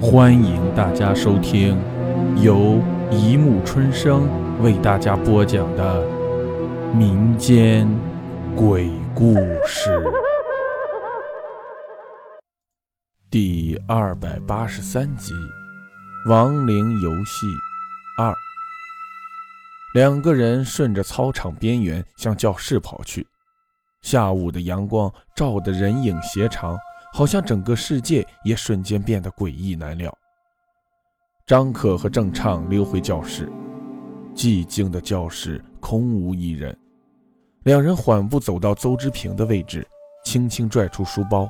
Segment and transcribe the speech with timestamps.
[0.00, 1.76] 欢迎大家收听
[2.40, 4.28] 由一木春生
[4.62, 6.06] 为大家播讲的
[6.94, 7.88] 民间
[8.54, 9.34] 鬼故
[9.66, 10.00] 事
[13.28, 15.32] 第二百八十三集
[16.30, 17.46] 《亡灵游戏
[18.18, 18.30] 二》。
[19.94, 23.26] 两个人顺着操场边缘向教室跑去。
[24.02, 26.78] 下午的阳光照得人影斜长，
[27.12, 30.16] 好像整个世界也瞬间变得诡异难料。
[31.46, 33.50] 张可和郑畅溜回教室，
[34.34, 36.76] 寂静的教室空无一人。
[37.64, 39.86] 两人缓步走到邹之平的位置，
[40.24, 41.48] 轻轻拽出书包，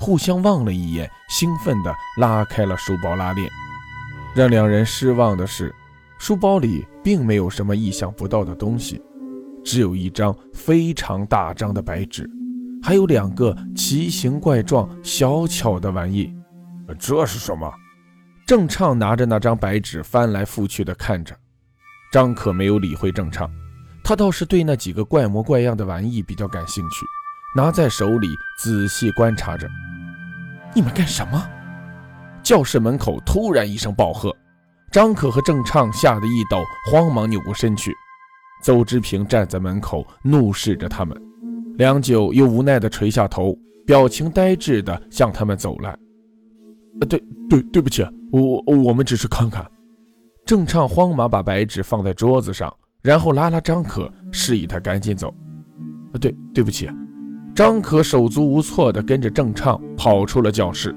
[0.00, 3.48] 互相望了一眼，兴奋地拉开了书包拉链。
[4.34, 5.74] 让两人失望的是，
[6.18, 9.02] 书包里并没有什么意想不到的东西。
[9.64, 12.30] 只有一张非常大张的白纸，
[12.82, 16.32] 还有两个奇形怪状、小巧的玩意。
[16.98, 17.72] 这是什么？
[18.46, 21.36] 郑畅拿着那张白纸翻来覆去的看着。
[22.12, 23.50] 张可没有理会郑畅，
[24.04, 27.04] 他倒是对那几个怪模怪样的玩意比较感兴趣，
[27.56, 29.68] 拿在手里仔细观察着。
[30.72, 31.50] 你们干什么？
[32.42, 34.32] 教室门口突然一声暴喝，
[34.92, 37.92] 张可和郑畅吓得一抖，慌忙扭过身去。
[38.62, 41.20] 邹之平站在门口，怒视着他们，
[41.76, 45.90] 良久，又无奈地垂下头，表情呆滞地向他们走来。
[47.00, 49.66] 呃，对对，对不起，我我们只是看看。
[50.46, 55.34] 郑畅慌忙把白纸放在桌子上，然后拉拉张可，示意他赶紧走。
[56.12, 56.88] 呃，对，对不起。
[57.54, 60.94] 张可手足无措地跟着郑畅跑出了教室。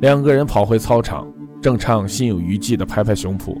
[0.00, 1.26] 两个人跑回操场，
[1.60, 3.56] 郑畅心有余悸地拍拍胸脯，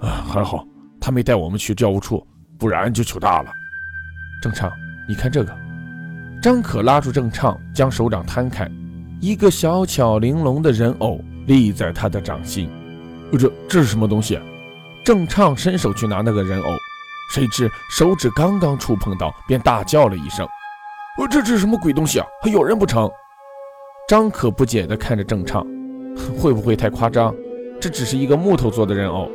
[0.00, 0.66] 啊，还好。
[1.00, 2.26] 他没带我们去教务处，
[2.58, 3.50] 不然就糗大了。
[4.42, 4.70] 郑畅，
[5.08, 5.56] 你看这个。
[6.40, 8.70] 张可拉住郑畅，将手掌摊开，
[9.20, 12.70] 一个小巧玲珑的人偶立在他的掌心。
[13.32, 14.38] 这这是什么东西？
[15.04, 16.70] 郑畅伸手去拿那个人偶，
[17.34, 20.46] 谁知手指刚刚触碰到，便大叫了一声
[21.30, 22.26] ：“这这是什么鬼东西啊？
[22.42, 23.10] 还咬人不成？”
[24.06, 25.66] 张可不解地看着郑畅，
[26.38, 27.34] 会不会太夸张？
[27.80, 29.30] 这只是一个木头做的人偶。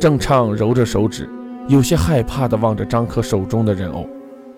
[0.00, 1.28] 郑畅揉着手指，
[1.68, 4.08] 有些害怕地望着张可手中的人偶。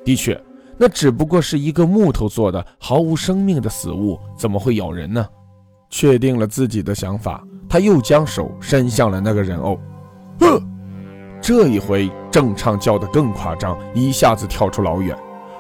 [0.05, 0.39] 的确，
[0.77, 5.27] 那只不过是一个木头做的、毫无生命的死物，怎么会咬人呢？
[5.91, 9.79] 确定了自己的想法，他又将手伸向了那个人偶。
[10.41, 10.61] 哼！
[11.41, 15.17] 这一回，郑畅叫得更夸张，一下子跳出老远。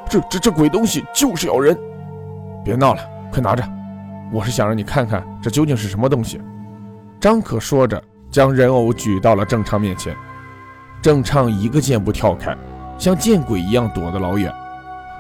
[0.08, 1.78] 这、这、这鬼东西就是咬人！
[2.64, 3.62] 别闹了，快拿着！
[4.32, 6.40] 我是想让你看看这究竟是什么东西。
[7.20, 8.02] 张可说着。
[8.30, 10.12] 将人偶举到了郑畅面前，
[11.00, 12.52] 郑畅一个箭步跳开，
[12.98, 14.52] 像见鬼一样躲得老远。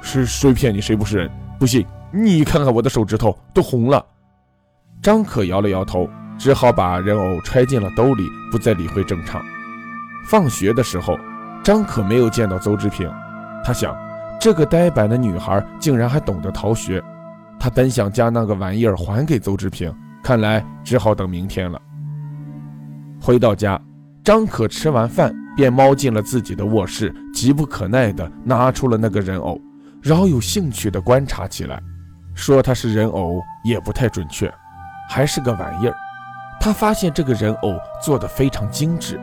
[0.02, 0.80] 是谁骗你？
[0.80, 1.30] 谁不是人？
[1.58, 4.04] 不信你看看我的手指头都红了。
[5.02, 6.08] 张可摇了摇头，
[6.38, 9.42] 只好把人偶揣进了兜里，不再理会郑畅。
[10.26, 11.18] 放学的时候，
[11.62, 13.10] 张可没有见到邹之平，
[13.64, 13.96] 他想，
[14.40, 17.02] 这个呆板的女孩竟然还懂得逃学。
[17.58, 21.80] 他本想将那个玩意儿还给邹之平，看来只好等明天了。
[23.20, 23.80] 回到家，
[24.22, 29.60] 张可吃完饭便猫进了自己的卧室，急不可耐地拿出了那个人偶，
[30.02, 31.80] 饶有兴趣地观察起来。
[32.34, 34.52] 说它是人偶也不太准确，
[35.08, 35.94] 还是个玩意儿。
[36.60, 39.20] 他发现这个人偶做得非常精致，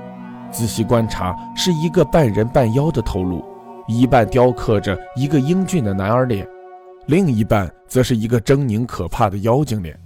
[0.51, 3.43] 仔细观察是一个半人半妖的头颅，
[3.87, 6.47] 一半雕刻着一个英俊的男儿脸，
[7.07, 9.99] 另一半则是一个狰狞可怕的妖精脸，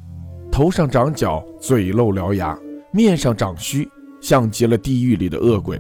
[0.52, 2.58] 头上长角，嘴露獠牙。
[2.92, 3.86] 面上长须，
[4.22, 5.78] 像极了地狱里的恶鬼。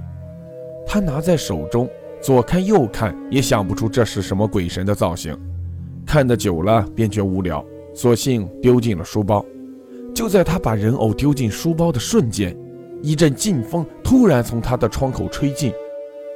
[0.95, 1.89] 他拿在手中，
[2.21, 5.37] 左看右看，也想不出这是什么鬼神的造型。
[6.05, 7.61] 看得久了，便觉无聊，
[7.93, 9.45] 索性丢进了书包。
[10.13, 12.57] 就在他把人偶丢进书包的瞬间，
[13.01, 15.73] 一阵劲风突然从他的窗口吹进，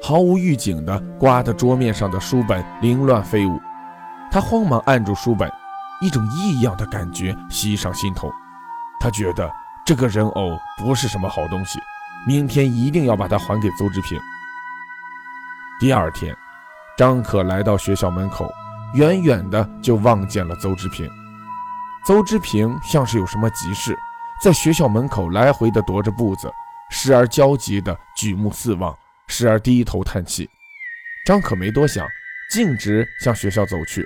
[0.02, 3.58] 毫无预警的刮得桌面上的书本凌乱飞舞。
[4.30, 5.50] 他慌忙按住书本，
[6.02, 8.30] 一种异样的感觉袭上心头。
[9.00, 9.50] 他觉得。
[9.86, 11.79] 这个人偶不是什么好东西，
[12.28, 14.20] 明天一定要把它还给邹志平。
[15.79, 16.35] 第二天，
[16.97, 18.52] 张可来到学校门口，
[18.96, 21.09] 远远的就望见了邹志平。
[22.05, 23.97] 邹志平像是有什么急事，
[24.43, 26.52] 在学校门口来回的踱着步子，
[26.90, 28.93] 时而焦急的举目四望，
[29.28, 30.49] 时而低头叹气。
[31.26, 32.05] 张可没多想，
[32.52, 34.05] 径直向学校走去。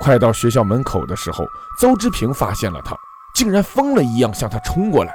[0.00, 1.44] 快到学校门口的时候，
[1.78, 2.96] 邹志平发现了他。
[3.34, 5.12] 竟然疯了一样向他冲过来，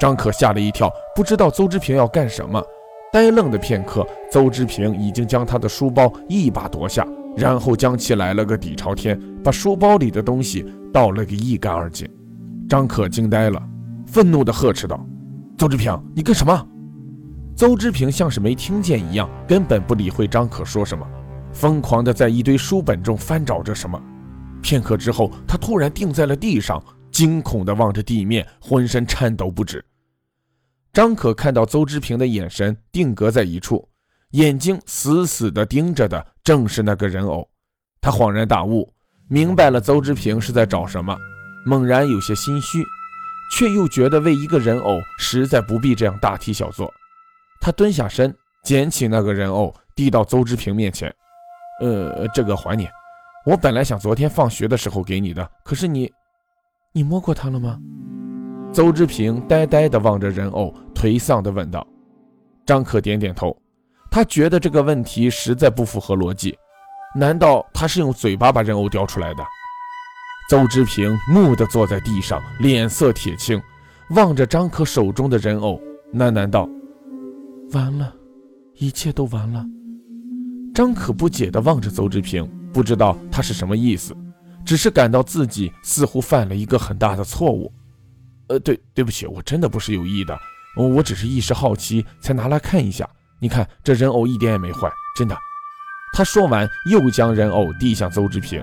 [0.00, 2.64] 张可吓了一跳，不知道邹之平要干什么。
[3.12, 7.06] 呆愣的片刻，邹之平已经将他的书包一把夺下，
[7.36, 12.08] 然后将其来了个底朝天，把书包里的东西倒了个一干二净。
[12.66, 13.62] 张可惊呆了，
[14.06, 14.98] 愤怒地呵斥道
[15.58, 16.66] ：“邹志平，你干什么？”
[17.54, 21.06] 邹志平像是没听见一样，根本不理会张可说什么，
[21.52, 24.02] 疯狂地在一堆书本中翻找着什么。
[24.62, 29.84] 片刻之后，他突然定在了地上，惊恐地望着地面，浑身颤抖不止。
[30.92, 33.88] 张可看到邹之平的眼神定格在一处，
[34.32, 37.48] 眼睛死死地盯着的正是那个人偶。
[38.00, 38.92] 他恍然大悟，
[39.26, 41.16] 明白了邹之平是在找什么，
[41.64, 42.84] 猛然有些心虚，
[43.56, 46.92] 却又觉得为一个人偶实在不必这样大题小做。
[47.58, 51.10] 他蹲下身，捡起那个人偶，递到邹之平面前
[51.80, 52.86] ：“呃，这个还你。
[53.46, 56.12] 我本来想昨天放学的时候给你的，可是你，
[56.92, 57.78] 你摸过它了吗？”
[58.72, 61.86] 邹志平呆呆地望着人偶，颓丧地问道。
[62.64, 63.54] 张可点点头，
[64.10, 66.56] 他觉得这个问题实在不符合逻辑。
[67.14, 69.44] 难道他是用嘴巴把人偶叼出来的？
[70.48, 73.60] 邹志平木地坐在地上，脸色铁青，
[74.10, 75.78] 望着张可手中的人偶，
[76.14, 76.66] 喃喃道。
[77.72, 78.14] 完了，
[78.76, 79.62] 一切都完了。
[80.74, 84.16] 张可不解地望着邹志平，不知道他是什么意思，
[84.64, 87.70] 只是感到自己似乎犯了一个很大的错误。
[88.52, 90.38] 呃，对，对不起，我真的不是有意的，
[90.76, 93.08] 我只是一时好奇才拿来看一下。
[93.40, 95.34] 你看，这人偶一点也没坏，真的。
[96.14, 98.62] 他说完，又将人偶递向邹志平。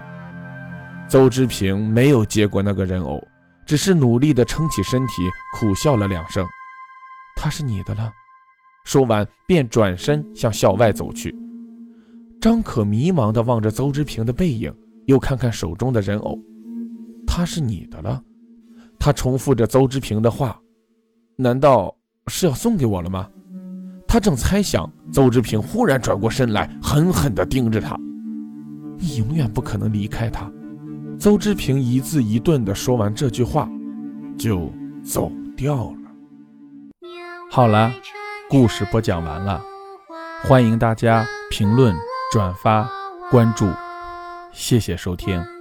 [1.07, 3.19] 邹志平没有接过那个人偶，
[3.65, 5.13] 只是努力地撑起身体，
[5.55, 6.45] 苦笑了两声。
[7.35, 8.11] 他是你的了。
[8.85, 11.35] 说完，便转身向校外走去。
[12.39, 14.71] 张可迷茫地望着邹之平的背影，
[15.07, 16.37] 又看看手中的人偶，
[17.25, 18.21] 他是你的了。
[18.99, 20.59] 他重复着邹之平的话
[21.37, 21.95] ：“难道
[22.27, 23.27] 是要送给我了吗？”
[24.07, 27.97] 他正猜想，邹之平忽然转过身来，狠狠地盯着他
[28.99, 30.51] ：“你永远不可能离开他。”
[31.17, 33.69] 邹之平一字一顿地说完这句话，
[34.37, 34.71] 就
[35.03, 35.97] 走掉了。
[37.49, 37.91] 好了。
[38.51, 39.61] 故事播讲完了，
[40.41, 41.95] 欢迎大家评论、
[42.33, 42.89] 转发、
[43.29, 43.67] 关注，
[44.51, 45.58] 谢谢收听。